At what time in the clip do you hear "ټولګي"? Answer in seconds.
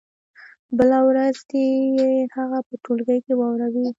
2.83-3.19